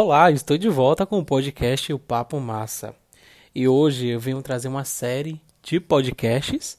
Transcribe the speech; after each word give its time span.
Olá, 0.00 0.30
estou 0.30 0.56
de 0.56 0.68
volta 0.68 1.04
com 1.04 1.18
o 1.18 1.24
podcast 1.24 1.92
O 1.92 1.98
Papo 1.98 2.38
Massa. 2.38 2.94
E 3.52 3.66
hoje 3.66 4.06
eu 4.06 4.20
venho 4.20 4.40
trazer 4.40 4.68
uma 4.68 4.84
série 4.84 5.40
de 5.60 5.80
podcasts 5.80 6.78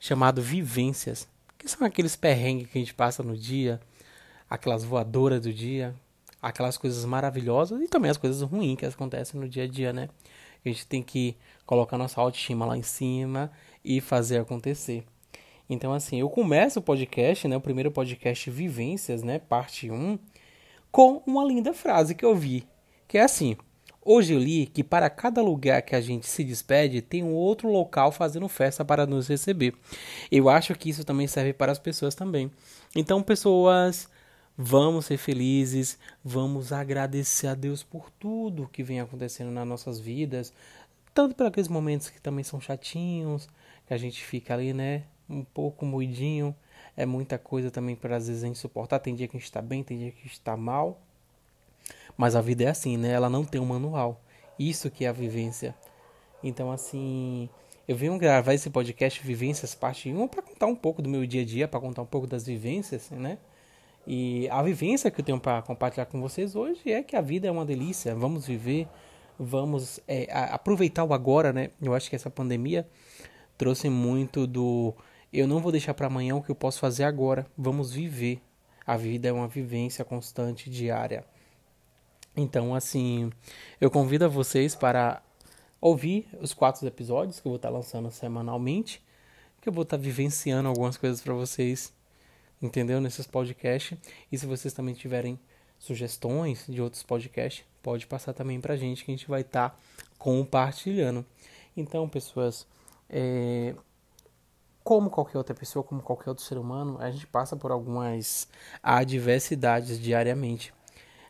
chamado 0.00 0.42
Vivências, 0.42 1.28
que 1.56 1.68
são 1.68 1.86
aqueles 1.86 2.16
perrengues 2.16 2.66
que 2.66 2.76
a 2.76 2.80
gente 2.80 2.92
passa 2.92 3.22
no 3.22 3.36
dia, 3.36 3.80
aquelas 4.50 4.82
voadoras 4.82 5.42
do 5.42 5.52
dia, 5.52 5.94
aquelas 6.42 6.76
coisas 6.76 7.04
maravilhosas 7.04 7.80
e 7.80 7.86
também 7.86 8.10
as 8.10 8.16
coisas 8.16 8.42
ruins 8.42 8.76
que 8.76 8.84
acontecem 8.84 9.40
no 9.40 9.48
dia 9.48 9.62
a 9.62 9.68
dia, 9.68 9.92
né? 9.92 10.08
A 10.64 10.68
gente 10.68 10.88
tem 10.88 11.04
que 11.04 11.36
colocar 11.64 11.96
nossa 11.96 12.20
autoestima 12.20 12.66
lá 12.66 12.76
em 12.76 12.82
cima 12.82 13.48
e 13.84 14.00
fazer 14.00 14.38
acontecer. 14.38 15.04
Então, 15.70 15.92
assim, 15.92 16.18
eu 16.18 16.28
começo 16.28 16.80
o 16.80 16.82
podcast, 16.82 17.46
né? 17.46 17.56
O 17.56 17.60
primeiro 17.60 17.92
podcast 17.92 18.50
Vivências, 18.50 19.22
né? 19.22 19.38
Parte 19.38 19.88
1 19.88 20.18
com 20.96 21.22
uma 21.26 21.44
linda 21.44 21.74
frase 21.74 22.14
que 22.14 22.24
eu 22.24 22.34
vi, 22.34 22.66
que 23.06 23.18
é 23.18 23.22
assim: 23.22 23.54
Hoje 24.02 24.32
eu 24.32 24.38
li 24.38 24.64
que 24.64 24.82
para 24.82 25.10
cada 25.10 25.42
lugar 25.42 25.82
que 25.82 25.94
a 25.94 26.00
gente 26.00 26.26
se 26.26 26.42
despede, 26.42 27.02
tem 27.02 27.22
um 27.22 27.34
outro 27.34 27.70
local 27.70 28.10
fazendo 28.10 28.48
festa 28.48 28.82
para 28.82 29.04
nos 29.04 29.28
receber. 29.28 29.74
Eu 30.32 30.48
acho 30.48 30.74
que 30.74 30.88
isso 30.88 31.04
também 31.04 31.26
serve 31.26 31.52
para 31.52 31.70
as 31.70 31.78
pessoas 31.78 32.14
também. 32.14 32.50
Então, 32.94 33.22
pessoas, 33.22 34.08
vamos 34.56 35.04
ser 35.04 35.18
felizes, 35.18 35.98
vamos 36.24 36.72
agradecer 36.72 37.48
a 37.48 37.54
Deus 37.54 37.82
por 37.82 38.08
tudo 38.18 38.66
que 38.72 38.82
vem 38.82 38.98
acontecendo 38.98 39.50
nas 39.50 39.68
nossas 39.68 40.00
vidas, 40.00 40.50
tanto 41.12 41.34
por 41.34 41.44
aqueles 41.44 41.68
momentos 41.68 42.08
que 42.08 42.22
também 42.22 42.42
são 42.42 42.58
chatinhos, 42.58 43.50
que 43.86 43.92
a 43.92 43.98
gente 43.98 44.24
fica 44.24 44.54
ali, 44.54 44.72
né, 44.72 45.02
um 45.28 45.44
pouco 45.44 45.84
moidinho, 45.84 46.56
é 46.96 47.04
muita 47.04 47.38
coisa 47.38 47.70
também 47.70 47.94
para 47.94 48.16
às 48.16 48.28
vezes 48.28 48.42
a 48.42 48.46
gente 48.46 48.58
suportar. 48.58 48.98
Tem 48.98 49.14
dia 49.14 49.28
que 49.28 49.36
a 49.36 49.38
gente 49.38 49.46
está 49.46 49.60
bem, 49.60 49.82
tem 49.82 49.98
dia 49.98 50.10
que 50.10 50.18
a 50.20 50.22
gente 50.22 50.32
está 50.32 50.56
mal. 50.56 51.00
Mas 52.16 52.34
a 52.34 52.40
vida 52.40 52.64
é 52.64 52.68
assim, 52.68 52.96
né? 52.96 53.10
Ela 53.12 53.28
não 53.28 53.44
tem 53.44 53.60
um 53.60 53.66
manual. 53.66 54.20
Isso 54.58 54.90
que 54.90 55.04
é 55.04 55.08
a 55.08 55.12
vivência. 55.12 55.74
Então, 56.42 56.72
assim, 56.72 57.48
eu 57.86 57.94
venho 57.94 58.16
gravar 58.18 58.54
esse 58.54 58.70
podcast 58.70 59.22
Vivências 59.22 59.74
Parte 59.74 60.10
1 60.10 60.28
para 60.28 60.42
contar 60.42 60.66
um 60.66 60.74
pouco 60.74 61.02
do 61.02 61.08
meu 61.08 61.26
dia 61.26 61.42
a 61.42 61.44
dia, 61.44 61.68
para 61.68 61.78
contar 61.80 62.02
um 62.02 62.06
pouco 62.06 62.26
das 62.26 62.46
vivências, 62.46 63.10
né? 63.10 63.38
E 64.06 64.48
a 64.50 64.62
vivência 64.62 65.10
que 65.10 65.20
eu 65.20 65.24
tenho 65.24 65.40
para 65.40 65.60
compartilhar 65.62 66.06
com 66.06 66.20
vocês 66.20 66.54
hoje 66.54 66.90
é 66.90 67.02
que 67.02 67.16
a 67.16 67.20
vida 67.20 67.48
é 67.48 67.50
uma 67.50 67.64
delícia. 67.64 68.14
Vamos 68.14 68.46
viver, 68.46 68.88
vamos 69.38 70.00
é, 70.06 70.28
aproveitar 70.30 71.04
o 71.04 71.12
agora, 71.12 71.52
né? 71.52 71.70
Eu 71.82 71.92
acho 71.92 72.08
que 72.08 72.16
essa 72.16 72.30
pandemia 72.30 72.88
trouxe 73.58 73.88
muito 73.88 74.46
do 74.46 74.94
eu 75.32 75.46
não 75.46 75.60
vou 75.60 75.72
deixar 75.72 75.94
para 75.94 76.06
amanhã 76.06 76.36
o 76.36 76.42
que 76.42 76.50
eu 76.50 76.54
posso 76.54 76.78
fazer 76.78 77.04
agora. 77.04 77.46
Vamos 77.56 77.92
viver. 77.92 78.40
A 78.86 78.96
vida 78.96 79.28
é 79.28 79.32
uma 79.32 79.48
vivência 79.48 80.04
constante, 80.04 80.70
diária. 80.70 81.24
Então, 82.36 82.74
assim, 82.74 83.30
eu 83.80 83.90
convido 83.90 84.28
vocês 84.30 84.74
para 84.74 85.22
ouvir 85.80 86.28
os 86.40 86.52
quatro 86.52 86.86
episódios 86.86 87.40
que 87.40 87.46
eu 87.46 87.50
vou 87.50 87.56
estar 87.56 87.70
lançando 87.70 88.10
semanalmente, 88.10 89.02
que 89.60 89.68
eu 89.68 89.72
vou 89.72 89.82
estar 89.82 89.96
vivenciando 89.96 90.68
algumas 90.68 90.96
coisas 90.96 91.20
para 91.20 91.34
vocês, 91.34 91.92
entendeu? 92.60 93.00
Nesses 93.00 93.26
podcasts. 93.26 93.98
E 94.30 94.38
se 94.38 94.46
vocês 94.46 94.74
também 94.74 94.94
tiverem 94.94 95.38
sugestões 95.78 96.64
de 96.68 96.80
outros 96.80 97.02
podcasts, 97.02 97.64
pode 97.82 98.06
passar 98.06 98.32
também 98.32 98.60
para 98.60 98.74
a 98.74 98.76
gente 98.76 99.04
que 99.04 99.10
a 99.10 99.14
gente 99.16 99.28
vai 99.28 99.40
estar 99.40 99.78
compartilhando. 100.18 101.24
Então, 101.76 102.08
pessoas, 102.08 102.66
é, 103.08 103.74
como 104.86 105.10
qualquer 105.10 105.36
outra 105.36 105.52
pessoa, 105.52 105.82
como 105.82 106.00
qualquer 106.00 106.28
outro 106.28 106.44
ser 106.44 106.56
humano, 106.56 106.96
a 107.00 107.10
gente 107.10 107.26
passa 107.26 107.56
por 107.56 107.72
algumas 107.72 108.46
adversidades 108.80 110.00
diariamente. 110.00 110.72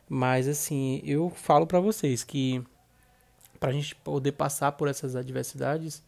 Mas 0.07 0.47
assim, 0.47 1.01
eu 1.03 1.31
falo 1.31 1.67
para 1.67 1.81
vocês 1.81 2.23
que 2.23 2.63
para 3.59 3.71
a 3.71 3.73
gente 3.73 3.97
poder 3.97 4.33
passar 4.33 4.73
por 4.73 4.89
essas 4.89 5.17
adversidades 5.17 6.03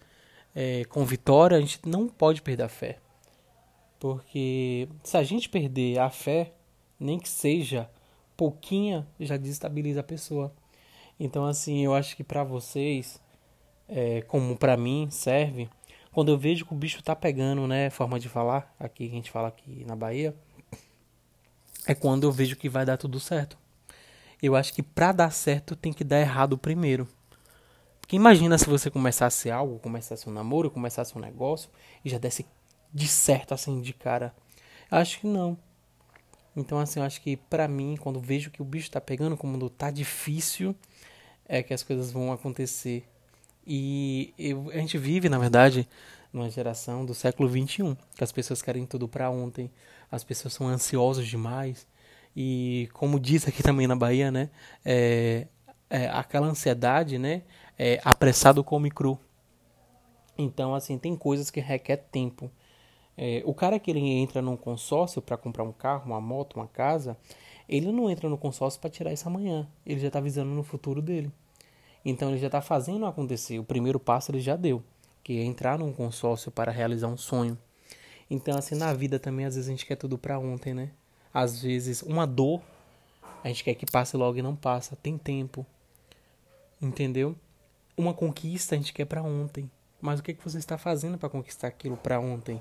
é, 0.55 0.85
com 0.91 1.07
vitória, 1.07 1.57
a 1.57 1.61
gente 1.61 1.81
não 1.87 2.07
pode 2.07 2.43
perder 2.43 2.65
a 2.65 2.69
fé. 2.69 2.99
Porque 3.99 4.87
se 5.03 5.17
a 5.17 5.23
gente 5.23 5.49
perder 5.49 6.01
a 6.01 6.11
fé, 6.11 6.53
nem 7.01 7.19
que 7.19 7.31
seja 7.31 7.89
pouquinha, 8.37 9.09
já 9.19 9.39
desestabiliza 9.39 10.01
a 10.01 10.05
pessoa. 10.05 10.53
Então 11.19 11.47
assim, 11.47 11.83
eu 11.83 11.95
acho 11.95 12.15
que 12.15 12.23
para 12.23 12.45
vocês, 12.45 13.19
é, 13.89 14.21
como 14.21 14.55
para 14.55 14.77
mim 14.77 15.09
serve, 15.11 15.71
quando 16.19 16.33
eu 16.33 16.37
vejo 16.37 16.67
que 16.67 16.73
o 16.73 16.77
bicho 16.77 17.01
tá 17.01 17.15
pegando, 17.15 17.65
né, 17.69 17.91
forma 17.91 18.19
de 18.19 18.29
falar, 18.29 18.75
aqui 18.77 19.07
a 19.07 19.09
gente 19.09 19.31
fala 19.31 19.47
aqui 19.47 19.85
na 19.85 19.95
Bahia, 19.95 20.35
é 21.87 21.95
quando 21.95 22.25
eu 22.25 22.33
vejo 22.33 22.57
que 22.57 22.69
vai 22.69 22.85
dar 22.85 22.97
tudo 22.97 23.21
certo. 23.21 23.57
Eu 24.43 24.57
acho 24.57 24.75
que 24.75 24.83
para 24.83 25.13
dar 25.13 25.31
certo 25.31 25.77
tem 25.77 25.93
que 25.93 26.03
dar 26.03 26.19
errado 26.19 26.59
primeiro. 26.59 27.07
Porque 28.01 28.17
imagina 28.17 28.59
se 28.59 28.69
você 28.69 28.91
começasse 28.91 29.49
algo, 29.49 29.79
começasse 29.79 30.29
um 30.29 30.33
namoro, 30.33 30.73
começasse 30.73 31.17
um 31.17 31.21
negócio 31.21 31.71
e 32.05 32.11
já 32.11 32.19
desse 32.19 32.45
de 32.93 33.07
certo 33.07 33.55
assim 33.55 33.81
de 33.81 33.93
cara. 33.93 34.35
Eu 34.91 34.99
acho 34.99 35.21
que 35.21 35.27
não. 35.29 35.57
Então 36.57 36.81
assim, 36.81 36.99
eu 36.99 37.07
acho 37.07 37.21
que 37.21 37.37
para 37.37 37.69
mim, 37.69 37.97
quando 37.97 38.19
vejo 38.19 38.51
que 38.51 38.61
o 38.61 38.65
bicho 38.65 38.91
tá 38.91 39.01
pegando, 39.01 39.37
como 39.37 39.71
tá 39.71 39.89
difícil, 39.89 40.75
é 41.47 41.63
que 41.63 41.73
as 41.73 41.85
coisas 41.85 42.11
vão 42.11 42.33
acontecer. 42.33 43.09
E 43.71 44.33
eu, 44.39 44.71
a 44.71 44.79
gente 44.79 44.97
vive, 44.97 45.29
na 45.29 45.39
verdade, 45.39 45.87
numa 46.33 46.49
geração 46.49 47.05
do 47.05 47.15
século 47.15 47.47
XXI, 47.51 47.95
que 48.17 48.25
as 48.25 48.33
pessoas 48.33 48.63
querem 48.63 48.87
tudo 48.87 49.07
para 49.07 49.31
ontem, 49.31 49.71
as 50.11 50.25
pessoas 50.25 50.55
são 50.55 50.67
ansiosas 50.67 51.27
demais. 51.27 51.87
E 52.35 52.89
como 52.95 53.21
diz 53.21 53.47
aqui 53.47 53.63
também 53.63 53.87
na 53.87 53.95
Bahia, 53.95 54.31
né? 54.31 54.49
É, 54.83 55.47
é, 55.91 56.09
aquela 56.09 56.47
ansiedade, 56.47 57.19
né? 57.19 57.43
É, 57.79 58.01
apressado 58.03 58.65
come 58.65 58.91
cru. 58.91 59.19
Então, 60.39 60.75
assim, 60.75 60.97
tem 60.97 61.15
coisas 61.15 61.51
que 61.51 61.61
requer 61.61 61.97
tempo. 61.97 62.51
É, 63.19 63.43
o 63.45 63.53
cara 63.53 63.79
que 63.79 63.91
ele 63.91 64.01
entra 64.01 64.41
num 64.41 64.57
consórcio 64.57 65.21
para 65.21 65.37
comprar 65.37 65.65
um 65.65 65.73
carro, 65.73 66.07
uma 66.07 66.21
moto, 66.21 66.55
uma 66.55 66.69
casa, 66.69 67.19
ele 67.69 67.93
não 67.93 68.09
entra 68.09 68.31
no 68.31 68.39
consórcio 68.39 68.81
para 68.81 68.89
tirar 68.89 69.13
isso 69.13 69.29
amanhã. 69.29 69.69
Ele 69.85 70.01
já 70.01 70.07
está 70.07 70.21
visando 70.21 70.51
no 70.53 70.63
futuro 70.63 71.03
dele. 71.03 71.31
Então 72.09 72.31
ele 72.31 72.39
já 72.39 72.47
está 72.47 72.63
fazendo 72.63 73.05
acontecer. 73.05 73.59
O 73.59 73.65
primeiro 73.65 74.01
passo 74.01 74.31
ele 74.31 74.41
já 74.41 74.57
deu, 74.57 74.83
que 75.23 75.39
é 75.39 75.45
entrar 75.45 75.79
num 75.79 75.93
consórcio 75.93 76.51
para 76.51 76.73
realizar 76.73 77.07
um 77.07 77.19
sonho. 77.19 77.59
Então 78.31 78.57
assim 78.57 78.75
na 78.75 78.95
vida 78.95 79.19
também 79.19 79.45
às 79.45 79.57
vezes 79.57 79.69
a 79.69 79.73
gente 79.73 79.85
quer 79.85 79.97
tudo 79.97 80.17
para 80.17 80.39
ontem, 80.39 80.73
né? 80.73 80.91
Às 81.35 81.61
vezes 81.61 82.01
uma 82.01 82.27
dor 82.27 82.63
a 83.45 83.49
gente 83.49 83.63
quer 83.63 83.75
que 83.75 83.85
passe 83.85 84.17
logo 84.17 84.39
e 84.39 84.43
não 84.43 84.57
passa. 84.57 84.97
Tem 84.97 85.19
tempo, 85.19 85.67
entendeu? 86.81 87.37
Uma 87.95 88.15
conquista 88.15 88.75
a 88.75 88.79
gente 88.79 88.95
quer 88.95 89.05
para 89.05 89.23
ontem. 89.23 89.71
Mas 90.01 90.19
o 90.19 90.23
que, 90.23 90.33
que 90.33 90.43
você 90.43 90.57
está 90.57 90.79
fazendo 90.79 91.19
para 91.19 91.29
conquistar 91.29 91.69
aquilo 91.69 91.97
para 91.97 92.19
ontem? 92.19 92.61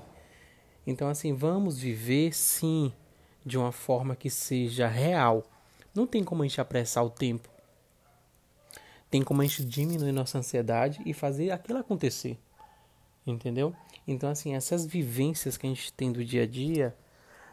Então, 0.86 1.08
assim, 1.08 1.32
vamos 1.32 1.78
viver 1.78 2.34
sim 2.34 2.92
de 3.46 3.56
uma 3.56 3.70
forma 3.70 4.16
que 4.16 4.28
seja 4.28 4.88
real. 4.88 5.44
Não 5.94 6.06
tem 6.06 6.24
como 6.24 6.42
a 6.42 6.46
gente 6.46 6.60
apressar 6.60 7.04
o 7.04 7.10
tempo 7.10 7.48
tem 9.10 9.22
como 9.22 9.42
a 9.42 9.44
gente 9.44 9.64
diminuir 9.64 10.12
nossa 10.12 10.38
ansiedade 10.38 11.00
e 11.04 11.12
fazer 11.12 11.50
aquilo 11.50 11.78
acontecer. 11.78 12.38
Entendeu? 13.26 13.74
Então, 14.06 14.30
assim, 14.30 14.54
essas 14.54 14.86
vivências 14.86 15.56
que 15.56 15.66
a 15.66 15.70
gente 15.70 15.92
tem 15.92 16.10
do 16.12 16.24
dia 16.24 16.44
a 16.44 16.46
dia 16.46 16.94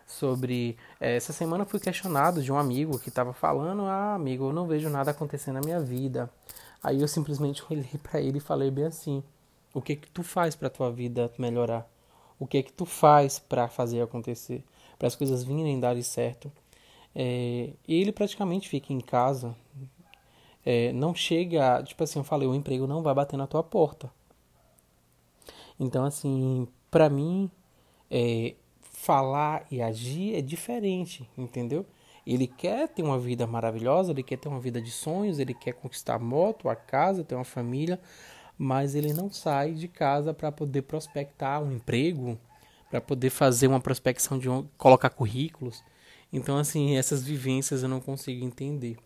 sobre. 0.05 0.77
É, 0.99 1.15
essa 1.15 1.33
semana 1.33 1.63
eu 1.63 1.67
fui 1.67 1.79
questionado 1.79 2.41
de 2.41 2.51
um 2.51 2.57
amigo 2.57 2.99
que 2.99 3.09
estava 3.09 3.33
falando: 3.33 3.83
Ah, 3.83 4.15
amigo, 4.15 4.45
eu 4.45 4.53
não 4.53 4.67
vejo 4.67 4.89
nada 4.89 5.11
acontecendo 5.11 5.55
na 5.55 5.61
minha 5.61 5.79
vida. 5.79 6.29
Aí 6.81 7.01
eu 7.01 7.07
simplesmente 7.07 7.63
olhei 7.69 7.99
para 8.01 8.21
ele 8.21 8.37
e 8.37 8.41
falei 8.41 8.71
bem 8.71 8.85
assim: 8.85 9.23
O 9.73 9.81
que 9.81 9.95
que 9.95 10.09
tu 10.09 10.23
faz 10.23 10.55
para 10.55 10.69
tua 10.69 10.91
vida 10.91 11.31
melhorar? 11.37 11.89
O 12.39 12.45
que 12.45 12.63
que 12.63 12.73
tu 12.73 12.85
faz 12.85 13.39
para 13.39 13.67
fazer 13.67 14.01
acontecer? 14.01 14.63
Para 14.97 15.07
as 15.07 15.15
coisas 15.15 15.43
virem 15.43 15.79
dar 15.79 16.01
certo? 16.03 16.51
É, 17.13 17.71
ele 17.87 18.11
praticamente 18.11 18.67
fica 18.67 18.91
em 18.91 18.99
casa 18.99 19.55
é, 20.65 20.91
não 20.91 21.13
chega, 21.13 21.83
tipo 21.83 22.03
assim, 22.03 22.19
eu 22.19 22.23
falei, 22.23 22.47
o 22.47 22.55
emprego 22.55 22.87
não 22.87 23.03
vai 23.03 23.13
bater 23.13 23.37
na 23.37 23.45
tua 23.45 23.63
porta. 23.63 24.11
Então, 25.79 26.03
assim, 26.03 26.67
para 26.89 27.09
mim, 27.09 27.51
é, 28.09 28.55
falar 28.81 29.65
e 29.69 29.81
agir 29.81 30.35
é 30.35 30.41
diferente, 30.41 31.29
entendeu? 31.37 31.85
Ele 32.25 32.47
quer 32.47 32.87
ter 32.87 33.03
uma 33.03 33.19
vida 33.19 33.45
maravilhosa, 33.45 34.11
ele 34.11 34.23
quer 34.23 34.37
ter 34.37 34.47
uma 34.47 34.59
vida 34.59 34.81
de 34.81 34.89
sonhos, 34.89 35.37
ele 35.37 35.53
quer 35.53 35.73
conquistar 35.73 36.15
a 36.15 36.19
moto, 36.19 36.67
a 36.67 36.75
casa, 36.75 37.23
ter 37.23 37.35
uma 37.35 37.43
família, 37.43 37.99
mas 38.57 38.95
ele 38.95 39.13
não 39.13 39.29
sai 39.31 39.73
de 39.73 39.87
casa 39.87 40.33
para 40.33 40.51
poder 40.51 40.81
prospectar 40.83 41.61
um 41.61 41.71
emprego, 41.71 42.39
para 42.89 42.99
poder 42.99 43.29
fazer 43.29 43.67
uma 43.67 43.79
prospecção 43.79 44.39
de 44.39 44.49
um, 44.49 44.67
colocar 44.77 45.11
currículos. 45.11 45.83
Então, 46.33 46.57
assim, 46.57 46.97
essas 46.97 47.23
vivências 47.23 47.83
eu 47.83 47.89
não 47.89 47.99
consigo 47.99 48.43
entender. 48.43 48.97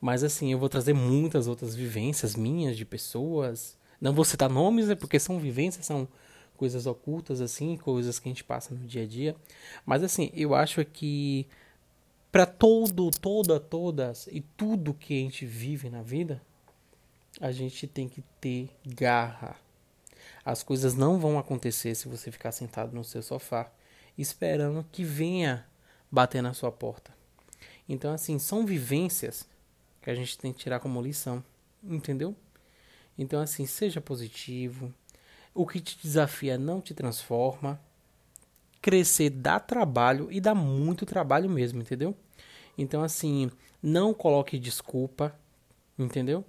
Mas 0.00 0.24
assim, 0.24 0.50
eu 0.50 0.58
vou 0.58 0.68
trazer 0.68 0.94
muitas 0.94 1.46
outras 1.46 1.74
vivências 1.74 2.34
minhas 2.34 2.76
de 2.76 2.84
pessoas. 2.84 3.76
Não 4.00 4.14
vou 4.14 4.24
citar 4.24 4.48
nomes, 4.48 4.88
né, 4.88 4.94
porque 4.94 5.18
são 5.18 5.38
vivências, 5.38 5.84
são 5.84 6.08
coisas 6.56 6.86
ocultas 6.86 7.40
assim, 7.40 7.76
coisas 7.76 8.18
que 8.18 8.28
a 8.28 8.30
gente 8.30 8.44
passa 8.44 8.74
no 8.74 8.86
dia 8.86 9.02
a 9.02 9.06
dia. 9.06 9.36
Mas 9.84 10.02
assim, 10.02 10.30
eu 10.34 10.54
acho 10.54 10.84
que 10.84 11.46
para 12.32 12.46
todo, 12.46 13.10
toda, 13.10 13.58
todas 13.58 14.26
e 14.28 14.40
tudo 14.40 14.94
que 14.94 15.14
a 15.14 15.22
gente 15.22 15.44
vive 15.44 15.90
na 15.90 16.02
vida, 16.02 16.40
a 17.40 17.50
gente 17.50 17.86
tem 17.86 18.08
que 18.08 18.22
ter 18.40 18.70
garra. 18.86 19.56
As 20.44 20.62
coisas 20.62 20.94
não 20.94 21.18
vão 21.18 21.38
acontecer 21.38 21.94
se 21.94 22.08
você 22.08 22.30
ficar 22.30 22.52
sentado 22.52 22.94
no 22.94 23.04
seu 23.04 23.22
sofá 23.22 23.70
esperando 24.16 24.84
que 24.90 25.04
venha 25.04 25.66
bater 26.10 26.42
na 26.42 26.52
sua 26.52 26.70
porta. 26.70 27.12
Então, 27.88 28.12
assim, 28.12 28.38
são 28.38 28.66
vivências 28.66 29.48
que 30.00 30.10
a 30.10 30.14
gente 30.14 30.38
tem 30.38 30.52
que 30.52 30.58
tirar 30.60 30.80
como 30.80 31.00
lição, 31.00 31.44
entendeu? 31.82 32.34
Então, 33.18 33.40
assim, 33.40 33.66
seja 33.66 34.00
positivo. 34.00 34.92
O 35.54 35.66
que 35.66 35.80
te 35.80 35.98
desafia 36.02 36.56
não 36.56 36.80
te 36.80 36.94
transforma. 36.94 37.80
Crescer 38.80 39.28
dá 39.30 39.60
trabalho 39.60 40.28
e 40.30 40.40
dá 40.40 40.54
muito 40.54 41.04
trabalho 41.04 41.50
mesmo, 41.50 41.82
entendeu? 41.82 42.16
Então, 42.78 43.02
assim, 43.02 43.50
não 43.82 44.14
coloque 44.14 44.58
desculpa, 44.58 45.38
entendeu? 45.98 46.44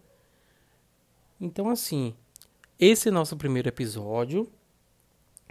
Então, 1.40 1.70
assim, 1.70 2.16
esse 2.80 3.10
é 3.10 3.12
nosso 3.12 3.36
primeiro 3.36 3.68
episódio. 3.68 4.50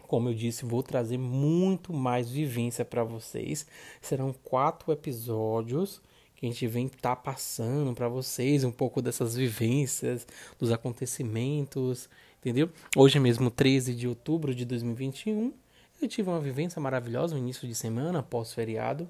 Como 0.03 0.31
eu 0.31 0.35
disse, 0.35 0.65
vou 0.65 0.83
trazer 0.83 1.19
muito 1.19 1.93
mais 1.93 2.31
vivência 2.31 2.85
para 2.85 3.05
vocês. 3.05 3.67
Serão 4.01 4.33
quatro 4.33 4.91
episódios 4.91 6.01
que 6.41 6.47
a 6.47 6.49
gente 6.49 6.67
vem 6.67 6.87
estar 6.87 7.15
tá 7.15 7.17
passando 7.17 7.95
para 7.95 8.09
vocês 8.09 8.65
um 8.65 8.73
pouco 8.73 9.03
dessas 9.03 9.37
vivências, 9.37 10.27
dos 10.59 10.73
acontecimentos, 10.73 12.09
entendeu? 12.39 12.71
Hoje 12.97 13.21
mesmo, 13.21 13.51
13 13.51 13.95
de 13.95 14.09
outubro 14.09 14.55
de 14.55 14.65
2021, 14.65 15.53
eu 16.01 16.09
tive 16.09 16.31
uma 16.31 16.41
vivência 16.41 16.81
maravilhosa 16.81 17.35
no 17.35 17.41
início 17.41 17.69
de 17.69 17.75
semana, 17.75 18.23
pós-feriado. 18.23 19.07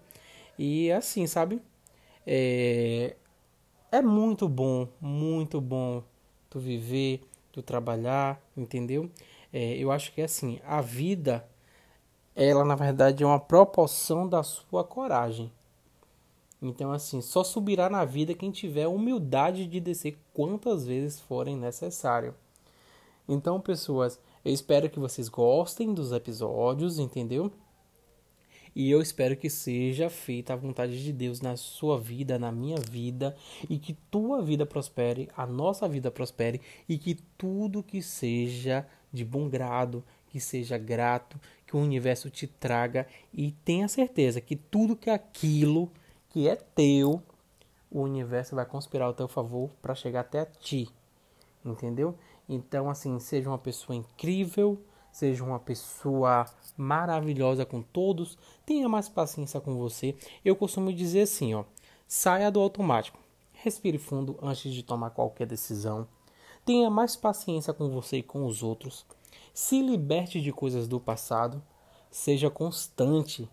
E 0.59 0.91
assim, 0.91 1.25
sabe? 1.29 1.63
É, 2.27 3.15
é 3.93 4.03
muito 4.03 4.49
bom, 4.49 4.89
muito 5.01 5.61
bom 5.61 6.03
tu 6.51 6.59
viver, 6.59 7.23
tu 7.53 7.63
trabalhar, 7.63 8.43
entendeu? 8.57 9.09
É, 9.53 9.77
eu 9.77 9.93
acho 9.93 10.13
que 10.13 10.21
é 10.21 10.25
assim, 10.25 10.61
a 10.67 10.81
vida, 10.81 11.49
ela 12.35 12.65
na 12.65 12.75
verdade 12.75 13.23
é 13.23 13.27
uma 13.27 13.39
proporção 13.39 14.29
da 14.29 14.43
sua 14.43 14.83
coragem. 14.83 15.53
Então, 16.63 16.93
assim, 16.93 17.21
só 17.21 17.43
subirá 17.43 17.89
na 17.89 18.05
vida 18.05 18.35
quem 18.35 18.51
tiver 18.51 18.87
humildade 18.87 19.67
de 19.67 19.81
descer 19.81 20.19
quantas 20.35 20.87
vezes 20.87 21.19
forem 21.19 21.57
necessário. 21.57 22.35
Então, 23.27 23.61
pessoas, 23.61 24.21
eu 24.45 24.53
espero 24.53 24.91
que 24.91 24.99
vocês 24.99 25.29
gostem 25.29 25.95
dos 25.95 26.13
episódios, 26.13 26.99
entendeu? 26.99 27.51
E 28.75 28.91
eu 28.91 29.01
espero 29.01 29.37
que 29.37 29.51
seja 29.51 30.09
feita 30.09 30.53
a 30.53 30.57
vontade 30.57 31.03
de 31.03 31.13
Deus 31.13 31.41
na 31.41 31.57
sua 31.57 31.99
vida, 31.99 32.39
na 32.39 32.53
minha 32.53 32.77
vida, 32.77 33.37
e 33.69 33.79
que 33.79 33.95
tua 34.11 34.43
vida 34.43 34.65
prospere, 34.65 35.29
a 35.37 35.47
nossa 35.47 35.89
vida 35.89 36.11
prospere, 36.11 36.61
e 36.89 36.97
que 36.97 37.17
tudo 37.37 37.83
que 37.83 38.01
seja 38.01 38.87
de 39.13 39.25
bom 39.25 39.49
grado, 39.49 40.05
que 40.29 40.39
seja 40.39 40.79
grato, 40.79 41.41
que 41.67 41.77
o 41.77 41.81
universo 41.81 42.31
te 42.31 42.47
traga 42.47 43.07
e 43.35 43.51
tenha 43.65 43.89
certeza 43.89 44.41
que 44.41 44.55
tudo 44.55 44.95
que 44.95 45.11
aquilo 45.11 45.91
que 46.31 46.49
é 46.49 46.57
teu, 46.57 47.23
o 47.91 48.01
universo 48.01 48.55
vai 48.55 48.65
conspirar 48.65 49.09
ao 49.09 49.15
teu 49.15 49.29
favor 49.29 49.71
para 49.83 49.95
chegar 49.95 50.21
até 50.21 50.45
ti. 50.45 50.89
Entendeu? 51.65 52.17
Então, 52.49 52.89
assim, 52.89 53.19
seja 53.19 53.49
uma 53.49 53.59
pessoa 53.59 53.95
incrível, 53.95 54.81
seja 55.13 55.45
uma 55.45 55.59
pessoa 55.59 56.47
maravilhosa 56.77 57.67
com 57.67 57.83
todos, 57.83 58.39
tenha 58.65 58.89
mais 58.89 59.09
paciência 59.09 59.61
com 59.61 59.77
você. 59.77 60.17
Eu 60.45 60.57
costumo 60.57 60.93
dizer 60.93 61.23
assim, 61.23 61.55
ó, 61.55 61.65
saia 62.07 62.51
do 62.51 62.61
automático. 62.61 63.19
Respire 63.53 63.99
fundo 63.99 64.39
antes 64.41 64.73
de 64.73 64.83
tomar 64.83 65.11
qualquer 65.11 65.47
decisão. 65.47 66.09
Tenha 66.65 66.89
mais 66.89 67.15
paciência 67.17 67.75
com 67.75 67.91
você 67.91 68.19
e 68.19 68.23
com 68.23 68.47
os 68.47 68.63
outros. 68.63 69.05
Se 69.53 69.83
liberte 69.83 70.41
de 70.41 70.53
coisas 70.53 70.89
do 70.89 70.99
passado. 70.99 71.63
Seja 72.11 72.51
constante. 72.51 73.49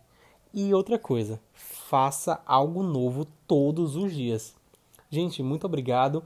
E 0.54 0.74
outra 0.74 0.98
coisa, 0.98 1.40
faça 1.54 2.42
algo 2.46 2.84
novo 2.84 3.26
todos 3.48 3.96
os 3.96 4.14
dias. 4.14 4.56
Gente, 5.10 5.42
muito 5.42 5.66
obrigado. 5.66 6.24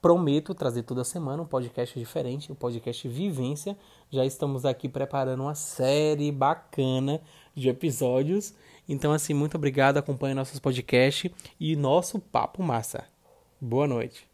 Prometo 0.00 0.54
trazer 0.54 0.84
toda 0.84 1.02
semana 1.02 1.42
um 1.42 1.46
podcast 1.46 1.98
diferente, 1.98 2.52
um 2.52 2.54
podcast 2.54 3.06
Vivência. 3.08 3.76
Já 4.10 4.24
estamos 4.24 4.64
aqui 4.64 4.88
preparando 4.88 5.42
uma 5.42 5.54
série 5.54 6.30
bacana 6.30 7.20
de 7.54 7.68
episódios. 7.68 8.54
Então, 8.88 9.12
assim, 9.12 9.34
muito 9.34 9.56
obrigado. 9.56 9.98
Acompanhe 9.98 10.34
nossos 10.34 10.60
podcasts 10.60 11.30
e 11.58 11.74
nosso 11.74 12.20
Papo 12.20 12.62
Massa. 12.62 13.04
Boa 13.60 13.86
noite. 13.88 14.27